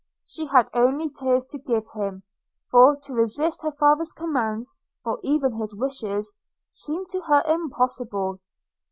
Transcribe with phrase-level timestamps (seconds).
[0.25, 2.23] She had only tears to give him;
[2.71, 4.73] for, to resist her father's commands,
[5.05, 6.35] or even his wishes,
[6.69, 8.39] seemed to her impossible.